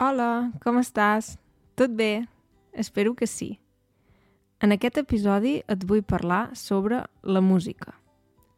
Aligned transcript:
Hola, 0.00 0.48
com 0.64 0.78
estàs? 0.80 1.34
Tot 1.76 1.92
bé? 1.92 2.24
Espero 2.72 3.12
que 3.12 3.26
sí. 3.28 3.58
En 4.64 4.72
aquest 4.72 4.96
episodi 4.96 5.58
et 5.68 5.82
vull 5.84 6.00
parlar 6.00 6.54
sobre 6.56 7.02
la 7.20 7.42
música. 7.44 7.92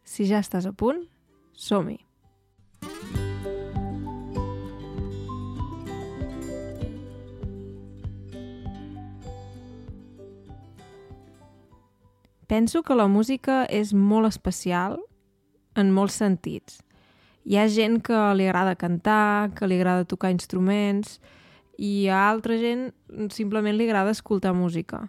Si 0.07 0.23
ja 0.29 0.39
estàs 0.39 0.69
a 0.71 0.73
punt, 0.73 1.01
som-hi! 1.51 1.99
Penso 12.47 12.85
que 12.87 12.95
la 12.95 13.09
música 13.11 13.65
és 13.67 13.90
molt 13.90 14.31
especial 14.31 15.01
en 15.74 15.90
molts 15.90 16.23
sentits. 16.23 16.84
Hi 17.43 17.56
ha 17.59 17.66
gent 17.66 17.98
que 18.06 18.19
li 18.38 18.47
agrada 18.47 18.77
cantar, 18.79 19.51
que 19.56 19.66
li 19.66 19.80
agrada 19.80 20.06
tocar 20.06 20.30
instruments, 20.30 21.19
i 21.75 22.07
a 22.07 22.29
altra 22.29 22.55
gent 22.61 22.93
simplement 23.35 23.75
li 23.75 23.89
agrada 23.89 24.15
escoltar 24.15 24.53
música. 24.55 25.09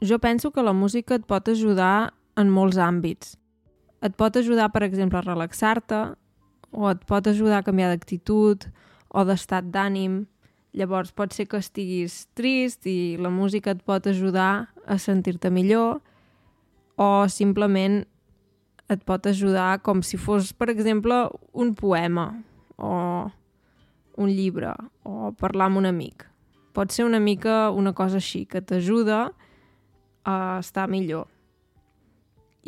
Jo 0.00 0.18
penso 0.18 0.52
que 0.54 0.64
la 0.64 0.72
música 0.72 1.18
et 1.18 1.26
pot 1.28 1.48
ajudar 1.52 2.14
en 2.38 2.48
molts 2.48 2.78
àmbits. 2.80 3.36
Et 4.00 4.14
pot 4.14 4.36
ajudar, 4.36 4.70
per 4.72 4.84
exemple, 4.86 5.18
a 5.18 5.26
relaxar-te, 5.26 6.00
o 6.72 6.88
et 6.88 7.04
pot 7.04 7.26
ajudar 7.26 7.60
a 7.60 7.66
canviar 7.66 7.90
d'actitud, 7.92 8.64
o 9.08 9.24
d'estat 9.28 9.68
d'ànim. 9.74 10.22
Llavors 10.72 11.12
pot 11.12 11.34
ser 11.34 11.48
que 11.50 11.60
estiguis 11.60 12.28
trist 12.38 12.86
i 12.86 13.18
la 13.20 13.32
música 13.32 13.74
et 13.74 13.82
pot 13.82 14.06
ajudar 14.06 14.70
a 14.86 14.96
sentir-te 14.96 15.50
millor, 15.50 16.00
o 16.96 17.28
simplement 17.28 18.06
et 18.88 19.04
pot 19.04 19.26
ajudar 19.28 19.80
com 19.84 20.00
si 20.02 20.16
fos, 20.16 20.52
per 20.56 20.70
exemple, 20.72 21.28
un 21.52 21.74
poema 21.76 22.30
o 22.76 23.28
un 24.18 24.30
llibre 24.34 24.72
o 25.04 25.32
parlar 25.38 25.68
amb 25.68 25.82
un 25.82 25.88
amic. 25.88 26.24
Pot 26.74 26.92
ser 26.94 27.04
una 27.06 27.20
mica 27.20 27.70
una 27.70 27.92
cosa 27.92 28.18
així, 28.18 28.44
que 28.46 28.62
t'ajuda 28.62 29.28
a 30.24 30.58
estar 30.60 30.88
millor. 30.88 31.28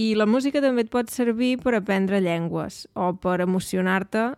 I 0.01 0.15
la 0.17 0.27
música 0.27 0.63
també 0.63 0.87
et 0.87 0.93
pot 0.93 1.11
servir 1.13 1.59
per 1.61 1.75
aprendre 1.77 2.23
llengües 2.23 2.87
o 2.95 3.13
per 3.21 3.41
emocionar-te 3.45 4.31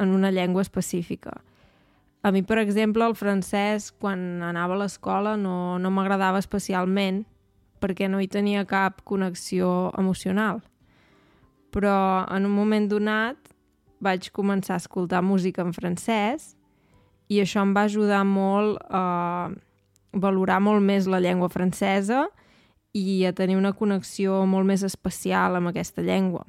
en 0.00 0.14
una 0.16 0.30
llengua 0.30 0.62
específica. 0.62 1.42
A 2.22 2.30
mi, 2.32 2.42
per 2.42 2.58
exemple, 2.60 3.04
el 3.04 3.16
francès, 3.16 3.90
quan 3.92 4.42
anava 4.44 4.76
a 4.76 4.82
l'escola, 4.82 5.36
no, 5.40 5.78
no 5.80 5.92
m'agradava 5.92 6.40
especialment 6.40 7.24
perquè 7.80 8.08
no 8.12 8.20
hi 8.20 8.28
tenia 8.28 8.66
cap 8.68 9.00
connexió 9.08 9.90
emocional. 9.98 10.60
Però 11.70 12.26
en 12.26 12.46
un 12.48 12.54
moment 12.54 12.88
donat 12.90 13.38
vaig 14.00 14.30
començar 14.34 14.74
a 14.74 14.82
escoltar 14.82 15.22
música 15.22 15.62
en 15.62 15.74
francès 15.76 16.54
i 17.30 17.40
això 17.42 17.62
em 17.62 17.74
va 17.76 17.86
ajudar 17.86 18.24
molt 18.26 18.80
a 18.90 19.50
valorar 20.12 20.58
molt 20.60 20.82
més 20.82 21.06
la 21.06 21.20
llengua 21.22 21.50
francesa 21.52 22.26
i 22.92 23.22
a 23.24 23.32
tenir 23.32 23.56
una 23.56 23.72
connexió 23.76 24.40
molt 24.50 24.66
més 24.66 24.82
especial 24.82 25.54
amb 25.56 25.70
aquesta 25.70 26.02
llengua. 26.02 26.42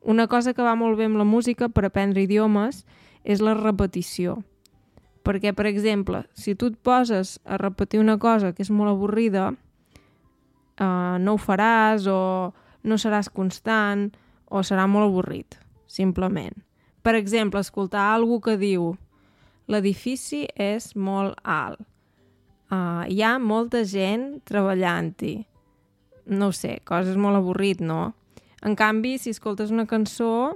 Una 0.00 0.26
cosa 0.26 0.54
que 0.54 0.64
va 0.64 0.78
molt 0.80 0.96
bé 0.96 1.10
amb 1.10 1.20
la 1.20 1.28
música 1.28 1.68
per 1.68 1.84
aprendre 1.84 2.22
idiomes 2.24 2.86
és 3.24 3.42
la 3.44 3.52
repetició. 3.58 4.38
Perquè, 5.20 5.52
per 5.52 5.66
exemple, 5.68 6.22
si 6.32 6.54
tu 6.56 6.70
et 6.72 6.78
poses 6.80 7.36
a 7.44 7.58
repetir 7.60 8.00
una 8.00 8.16
cosa 8.18 8.54
que 8.54 8.64
és 8.64 8.70
molt 8.72 8.94
avorrida, 8.94 9.50
eh, 10.80 11.16
no 11.20 11.36
ho 11.36 11.40
faràs 11.40 12.08
o 12.08 12.20
no 12.82 12.98
seràs 12.98 13.30
constant 13.32 14.08
o 14.50 14.62
serà 14.66 14.86
molt 14.90 15.10
avorrit, 15.10 15.58
simplement. 15.86 16.54
Per 17.02 17.14
exemple, 17.16 17.60
escoltar 17.60 18.10
algú 18.14 18.40
que 18.44 18.56
diu 18.60 18.94
l'edifici 19.70 20.46
és 20.56 20.92
molt 20.96 21.38
alt. 21.44 21.80
Uh, 22.70 23.02
hi 23.10 23.22
ha 23.26 23.36
molta 23.42 23.82
gent 23.82 24.40
treballant-hi. 24.46 25.40
No 26.30 26.52
sé, 26.54 26.78
coses 26.86 27.16
molt 27.18 27.40
avorrit, 27.40 27.80
no? 27.82 28.12
En 28.62 28.76
canvi, 28.78 29.16
si 29.18 29.32
escoltes 29.34 29.72
una 29.74 29.88
cançó, 29.90 30.52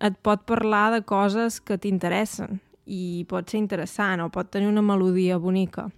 et 0.00 0.16
pot 0.22 0.44
parlar 0.46 0.92
de 0.94 1.02
coses 1.02 1.58
que 1.60 1.76
t'interessen 1.76 2.60
i 2.86 3.26
pot 3.28 3.50
ser 3.50 3.58
interessant 3.60 4.22
o 4.22 4.30
pot 4.32 4.48
tenir 4.48 4.70
una 4.70 4.84
melodia 4.84 5.36
bonica. 5.42 5.88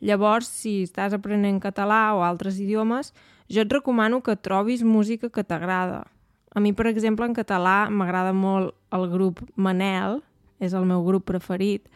Llavors, 0.00 0.48
si 0.50 0.82
estàs 0.84 1.14
aprenent 1.16 1.60
català 1.62 2.10
o 2.14 2.22
altres 2.26 2.60
idiomes, 2.60 3.14
jo 3.48 3.62
et 3.62 3.72
recomano 3.72 4.20
que 4.22 4.36
trobis 4.36 4.82
música 4.84 5.30
que 5.30 5.44
t'agrada. 5.44 6.04
A 6.56 6.60
mi, 6.60 6.72
per 6.72 6.86
exemple, 6.88 7.26
en 7.26 7.34
català 7.36 7.88
m'agrada 7.90 8.32
molt 8.32 8.74
el 8.92 9.08
grup 9.12 9.42
Manel, 9.56 10.20
és 10.60 10.72
el 10.72 10.86
meu 10.88 11.04
grup 11.04 11.26
preferit. 11.28 11.88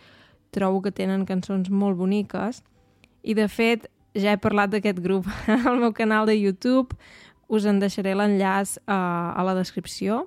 Trobo 0.53 0.83
que 0.85 0.93
tenen 0.93 1.27
cançons 1.29 1.71
molt 1.71 1.97
boniques. 1.97 2.63
I, 3.23 3.35
de 3.35 3.49
fet, 3.49 3.89
ja 4.17 4.35
he 4.35 4.41
parlat 4.41 4.73
d'aquest 4.73 5.01
grup 5.01 5.29
al 5.69 5.81
meu 5.81 5.95
canal 5.97 6.29
de 6.29 6.37
YouTube. 6.37 6.97
Us 7.49 7.67
en 7.67 7.81
deixaré 7.83 8.15
l'enllaç 8.15 8.79
a, 8.87 9.33
a 9.37 9.45
la 9.47 9.57
descripció. 9.59 10.27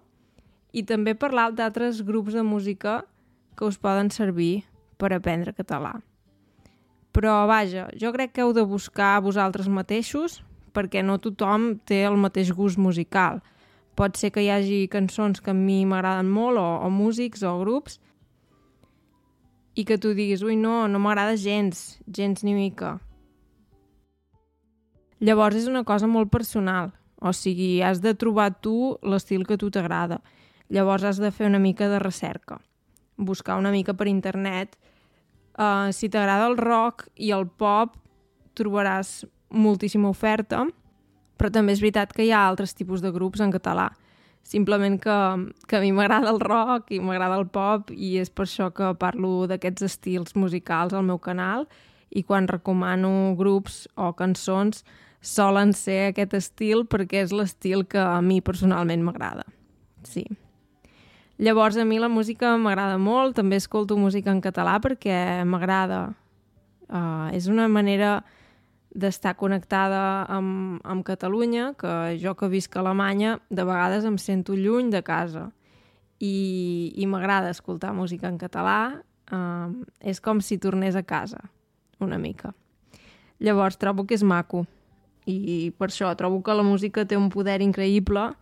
I 0.74 0.84
també 0.90 1.14
he 1.14 1.20
parlat 1.20 1.54
d'altres 1.58 2.02
grups 2.06 2.34
de 2.34 2.44
música 2.44 3.04
que 3.58 3.70
us 3.70 3.78
poden 3.78 4.10
servir 4.10 4.66
per 4.98 5.14
aprendre 5.14 5.54
català. 5.54 6.00
Però, 7.13 7.44
vaja, 7.50 7.88
jo 8.00 8.12
crec 8.16 8.34
que 8.34 8.41
heu 8.41 8.53
de 8.57 8.66
buscar 8.66 9.22
vosaltres 9.22 9.69
mateixos 9.69 10.41
perquè 10.74 11.03
no 11.06 11.19
tothom 11.22 11.75
té 11.85 12.01
el 12.07 12.18
mateix 12.18 12.51
gust 12.57 12.81
musical. 12.81 13.44
Pot 13.94 14.18
ser 14.18 14.31
que 14.34 14.41
hi 14.41 14.50
hagi 14.50 14.79
cançons 14.90 15.41
que 15.41 15.53
a 15.53 15.57
mi 15.57 15.84
m'agraden 15.85 16.31
molt, 16.34 16.57
o, 16.57 16.69
o 16.81 16.90
músics, 16.90 17.44
o 17.46 17.53
grups, 17.62 18.00
i 19.78 19.85
que 19.85 19.97
tu 19.97 20.13
diguis, 20.18 20.41
ui, 20.46 20.57
no, 20.57 20.88
no 20.90 21.01
m'agrada 21.01 21.38
gens, 21.38 22.00
gens 22.06 22.44
ni 22.46 22.53
mica. 22.57 22.97
Llavors 25.24 25.62
és 25.62 25.69
una 25.69 25.85
cosa 25.88 26.09
molt 26.09 26.30
personal, 26.34 26.91
o 27.22 27.31
sigui, 27.34 27.81
has 27.81 28.01
de 28.03 28.13
trobar 28.19 28.50
tu 28.62 28.97
l'estil 29.07 29.45
que 29.47 29.57
tu 29.57 29.69
t'agrada. 29.72 30.19
Llavors 30.74 31.06
has 31.07 31.22
de 31.22 31.31
fer 31.31 31.47
una 31.47 31.62
mica 31.62 31.88
de 31.90 32.01
recerca, 32.01 32.59
buscar 33.18 33.59
una 33.62 33.72
mica 33.72 33.94
per 33.94 34.09
internet. 34.09 34.75
Uh, 35.53 35.91
si 35.94 36.09
t'agrada 36.09 36.47
el 36.50 36.58
rock 36.58 37.08
i 37.16 37.30
el 37.36 37.46
pop, 37.47 37.97
trobaràs 38.58 39.24
moltíssima 39.53 40.09
oferta, 40.09 40.64
però 41.38 41.52
també 41.53 41.75
és 41.75 41.81
veritat 41.84 42.14
que 42.14 42.25
hi 42.25 42.31
ha 42.34 42.46
altres 42.47 42.74
tipus 42.74 43.03
de 43.03 43.12
grups 43.14 43.41
en 43.44 43.53
català. 43.53 43.92
Simplement 44.44 44.97
que, 45.00 45.18
que 45.68 45.78
a 45.78 45.81
mi 45.81 45.94
m'agrada 45.96 46.34
el 46.34 46.42
rock 46.44 46.92
i 46.92 47.00
m'agrada 47.00 47.38
el 47.40 47.47
pop 47.47 47.94
i 47.96 48.18
és 48.19 48.30
per 48.30 48.44
això 48.47 48.69
que 48.75 48.92
parlo 49.00 49.46
d'aquests 49.47 49.88
estils 49.88 50.36
musicals 50.36 50.94
al 50.94 51.06
meu 51.08 51.22
canal 51.22 51.68
i 52.12 52.25
quan 52.28 52.50
recomano 52.50 53.34
grups 53.40 53.86
o 53.96 54.12
cançons 54.18 54.84
solen 55.24 55.72
ser 55.72 56.09
aquest 56.09 56.36
estil 56.36 56.84
perquè 56.90 57.24
és 57.24 57.31
l'estil 57.31 57.88
que 57.88 58.02
a 58.03 58.19
mi 58.22 58.42
personalment 58.44 59.06
m'agrada. 59.06 59.47
Sí. 60.03 60.25
Llavors, 61.38 61.78
a 61.78 61.86
mi 61.86 61.98
la 61.98 62.10
música 62.14 62.52
m'agrada 62.62 63.00
molt, 63.02 63.36
també 63.36 63.58
escolto 63.58 63.98
música 63.98 64.30
en 64.32 64.42
català 64.42 64.78
perquè 64.84 65.42
m'agrada. 65.50 66.14
Uh, 66.94 67.32
és 67.34 67.48
una 67.50 67.66
manera 67.68 68.20
d'estar 68.94 69.34
connectada 69.40 70.28
amb, 70.30 70.78
amb 70.86 71.02
Catalunya, 71.06 71.72
que 71.80 72.14
jo 72.22 72.36
que 72.38 72.52
visc 72.52 72.78
a 72.78 72.84
Alemanya, 72.84 73.40
de 73.50 73.66
vegades 73.66 74.06
em 74.06 74.20
sento 74.22 74.54
lluny 74.54 74.92
de 74.94 75.02
casa 75.02 75.48
i, 76.22 76.94
i 76.94 77.08
m'agrada 77.10 77.50
escoltar 77.50 77.96
música 77.98 78.30
en 78.30 78.38
català. 78.38 79.02
Um, 79.34 79.82
és 80.06 80.22
com 80.22 80.44
si 80.44 80.60
tornés 80.62 80.96
a 80.96 81.02
casa, 81.02 81.40
una 82.00 82.20
mica. 82.22 82.54
Llavors 83.42 83.80
trobo 83.82 84.06
que 84.06 84.14
és 84.14 84.24
maco 84.24 84.68
i 85.26 85.72
per 85.80 85.88
això 85.88 86.12
trobo 86.20 86.42
que 86.44 86.54
la 86.54 86.66
música 86.68 87.06
té 87.08 87.18
un 87.18 87.30
poder 87.32 87.62
increïble 87.64 88.34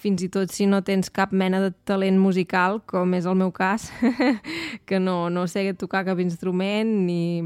fins 0.00 0.22
i 0.24 0.30
tot 0.32 0.52
si 0.54 0.66
no 0.66 0.80
tens 0.86 1.10
cap 1.12 1.32
mena 1.36 1.60
de 1.60 1.70
talent 1.84 2.16
musical, 2.18 2.80
com 2.88 3.12
és 3.18 3.26
el 3.28 3.36
meu 3.36 3.52
cas, 3.52 3.90
que 4.88 5.00
no, 5.00 5.28
no 5.28 5.44
sé 5.50 5.66
tocar 5.76 6.06
cap 6.08 6.20
instrument 6.22 6.88
ni, 7.06 7.42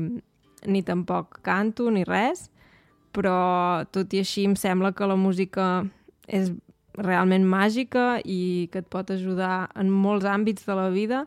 ni 0.66 0.82
tampoc 0.86 1.40
canto 1.42 1.90
ni 1.90 2.04
res, 2.06 2.48
però 3.14 3.84
tot 3.94 4.14
i 4.14 4.22
així 4.22 4.46
em 4.46 4.54
sembla 4.58 4.92
que 4.94 5.08
la 5.10 5.18
música 5.18 5.84
és 6.26 6.52
realment 6.94 7.42
màgica 7.46 8.20
i 8.22 8.70
que 8.70 8.84
et 8.84 8.88
pot 8.90 9.10
ajudar 9.10 9.66
en 9.74 9.90
molts 9.90 10.26
àmbits 10.30 10.66
de 10.66 10.78
la 10.78 10.88
vida 10.94 11.24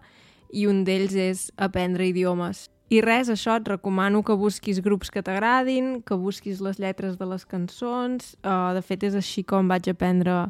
i 0.55 0.63
un 0.67 0.83
d'ells 0.87 1.15
és 1.19 1.45
aprendre 1.59 2.07
idiomes. 2.07 2.69
I 2.87 3.01
res, 3.03 3.27
això, 3.27 3.57
et 3.59 3.67
recomano 3.67 4.21
que 4.23 4.35
busquis 4.39 4.79
grups 4.79 5.11
que 5.11 5.19
t'agradin, 5.19 5.97
que 6.07 6.15
busquis 6.15 6.61
les 6.63 6.79
lletres 6.79 7.17
de 7.19 7.27
les 7.27 7.43
cançons. 7.43 8.31
Uh, 8.39 8.71
de 8.77 8.83
fet, 8.85 9.03
és 9.03 9.17
així 9.19 9.43
com 9.43 9.67
vaig 9.67 9.89
aprendre 9.91 10.45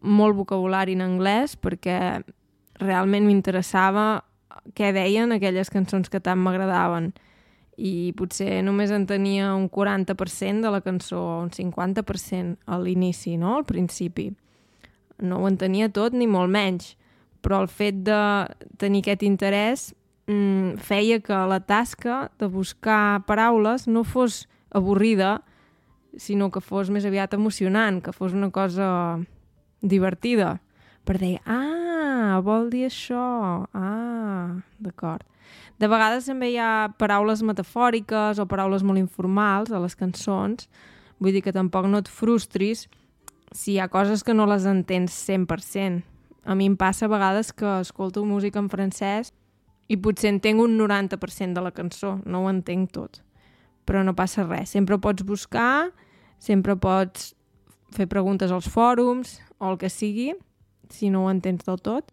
molt 0.00 0.36
vocabulari 0.36 0.96
en 0.96 1.04
anglès, 1.04 1.56
perquè 1.56 2.20
realment 2.80 3.26
m'interessava 3.26 4.22
què 4.76 4.92
deien 4.96 5.32
aquelles 5.32 5.70
cançons 5.72 6.08
que 6.10 6.20
tant 6.20 6.40
m'agradaven 6.40 7.10
i 7.80 8.12
potser 8.16 8.60
només 8.64 8.92
en 8.92 9.06
tenia 9.08 9.54
un 9.56 9.68
40% 9.72 10.60
de 10.60 10.72
la 10.72 10.82
cançó, 10.84 11.20
un 11.40 11.50
50% 11.50 12.58
a 12.66 12.78
l'inici, 12.78 13.38
no? 13.40 13.56
al 13.56 13.64
principi. 13.64 14.30
No 15.20 15.40
ho 15.40 15.48
entenia 15.48 15.88
tot 15.92 16.16
ni 16.16 16.28
molt 16.28 16.52
menys, 16.52 16.94
però 17.40 17.62
el 17.64 17.70
fet 17.72 18.02
de 18.04 18.20
tenir 18.80 19.00
aquest 19.04 19.24
interès 19.24 19.86
mm, 20.28 20.76
feia 20.84 21.20
que 21.24 21.40
la 21.48 21.60
tasca 21.64 22.28
de 22.40 22.50
buscar 22.52 23.24
paraules 23.28 23.88
no 23.88 24.04
fos 24.04 24.44
avorrida, 24.70 25.40
sinó 26.20 26.50
que 26.50 26.60
fos 26.60 26.90
més 26.92 27.06
aviat 27.08 27.32
emocionant, 27.34 28.02
que 28.04 28.12
fos 28.12 28.34
una 28.36 28.50
cosa 28.52 29.20
divertida. 29.82 30.58
Per 31.04 31.16
dir, 31.18 31.38
ah, 31.46 32.40
vol 32.44 32.70
dir 32.70 32.86
això, 32.88 33.66
ah, 33.74 34.60
d'acord. 34.78 35.24
De 35.80 35.88
vegades 35.88 36.28
també 36.28 36.52
hi 36.52 36.58
ha 36.60 36.92
paraules 37.00 37.42
metafòriques 37.42 38.38
o 38.38 38.46
paraules 38.46 38.84
molt 38.84 39.00
informals 39.00 39.72
a 39.72 39.80
les 39.80 39.96
cançons, 39.96 40.68
vull 41.18 41.32
dir 41.32 41.42
que 41.42 41.56
tampoc 41.56 41.88
no 41.88 42.02
et 42.02 42.08
frustris 42.08 42.86
si 43.56 43.74
hi 43.74 43.80
ha 43.80 43.88
coses 43.88 44.22
que 44.22 44.36
no 44.36 44.46
les 44.46 44.66
entens 44.68 45.16
100%. 45.26 46.04
A 46.44 46.54
mi 46.54 46.68
em 46.68 46.76
passa 46.76 47.06
a 47.06 47.12
vegades 47.12 47.52
que 47.52 47.80
escolto 47.80 48.24
música 48.24 48.60
en 48.60 48.68
francès 48.72 49.32
i 49.90 49.98
potser 49.98 50.30
entenc 50.30 50.62
un 50.62 50.78
90% 50.78 51.56
de 51.56 51.64
la 51.64 51.72
cançó, 51.74 52.18
no 52.24 52.44
ho 52.44 52.50
entenc 52.52 52.92
tot. 52.94 53.20
Però 53.84 54.04
no 54.06 54.14
passa 54.14 54.46
res, 54.46 54.70
sempre 54.70 55.00
pots 55.02 55.24
buscar, 55.26 55.90
sempre 56.38 56.76
pots 56.76 57.34
fer 57.94 58.06
preguntes 58.10 58.52
als 58.52 58.68
fòrums 58.70 59.38
o 59.58 59.72
el 59.72 59.78
que 59.78 59.90
sigui, 59.90 60.32
si 60.90 61.10
no 61.10 61.26
ho 61.26 61.30
entens 61.30 61.66
del 61.66 61.78
tot. 61.82 62.10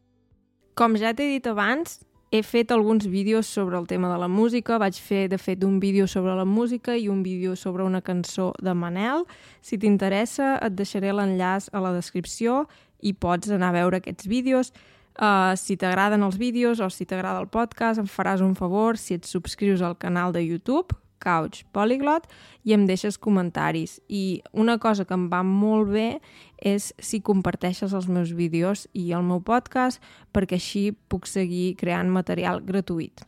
Com 0.77 0.97
ja 0.99 1.13
t'he 1.17 1.25
dit 1.31 1.47
abans, 1.49 1.99
he 2.29 2.43
fet 2.43 2.71
alguns 2.71 3.07
vídeos 3.07 3.47
sobre 3.47 3.77
el 3.77 3.87
tema 3.87 4.11
de 4.11 4.17
la 4.19 4.27
música. 4.27 4.77
Vaig 4.77 4.99
fer, 4.99 5.27
de 5.29 5.37
fet, 5.37 5.63
un 5.63 5.79
vídeo 5.79 6.07
sobre 6.07 6.35
la 6.35 6.45
música 6.45 6.97
i 6.97 7.07
un 7.09 7.23
vídeo 7.23 7.55
sobre 7.55 7.83
una 7.83 8.01
cançó 8.01 8.53
de 8.61 8.73
Manel. 8.73 9.23
Si 9.61 9.77
t'interessa, 9.77 10.57
et 10.61 10.75
deixaré 10.75 11.13
l'enllaç 11.13 11.71
a 11.71 11.81
la 11.81 11.93
descripció 11.95 12.65
i 13.01 13.13
pots 13.13 13.49
anar 13.49 13.71
a 13.71 13.77
veure 13.79 14.01
aquests 14.01 14.27
vídeos. 14.27 14.73
Uh, 15.17 15.55
si 15.57 15.77
t'agraden 15.79 16.21
els 16.21 16.37
vídeos 16.37 16.79
o 16.83 16.91
si 16.93 17.07
t'agrada 17.09 17.41
el 17.41 17.49
podcast, 17.49 17.97
em 17.97 18.05
faràs 18.05 18.43
un 18.45 18.53
favor 18.53 18.99
si 19.01 19.15
et 19.17 19.25
subscrius 19.25 19.81
al 19.81 19.97
canal 19.97 20.35
de 20.35 20.43
YouTube, 20.45 20.93
Couch 21.23 21.63
Polyglot, 21.73 22.27
i 22.63 22.73
em 22.75 22.85
deixes 22.89 23.17
comentaris. 23.17 23.97
I 24.07 24.41
una 24.53 24.77
cosa 24.81 25.05
que 25.05 25.15
em 25.17 25.27
va 25.31 25.43
molt 25.43 25.91
bé 25.93 26.09
és 26.57 26.91
si 26.99 27.21
comparteixes 27.21 27.93
els 27.93 28.09
meus 28.09 28.33
vídeos 28.35 28.87
i 28.93 29.11
el 29.13 29.25
meu 29.27 29.41
podcast, 29.41 30.01
perquè 30.33 30.59
així 30.59 30.91
puc 31.09 31.29
seguir 31.29 31.75
creant 31.79 32.11
material 32.11 32.61
gratuït. 32.65 33.25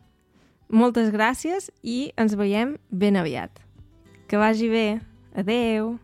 Moltes 0.70 1.10
gràcies 1.10 1.72
i 1.82 2.12
ens 2.18 2.38
veiem 2.38 2.78
ben 2.92 3.18
aviat. 3.18 3.64
Que 4.30 4.38
vagi 4.38 4.70
bé. 4.70 4.88
Adeu! 5.34 5.98